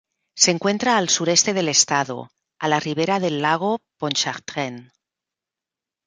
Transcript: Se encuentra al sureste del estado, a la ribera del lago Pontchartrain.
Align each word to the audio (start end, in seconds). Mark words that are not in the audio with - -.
Se 0.35 0.49
encuentra 0.49 0.97
al 0.97 1.09
sureste 1.09 1.53
del 1.53 1.69
estado, 1.69 2.31
a 2.57 2.67
la 2.67 2.79
ribera 2.79 3.19
del 3.19 3.39
lago 3.43 3.79
Pontchartrain. 3.99 4.91